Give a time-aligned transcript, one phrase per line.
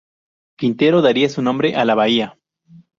[0.57, 2.39] Quintero daría su nombre a la bahía.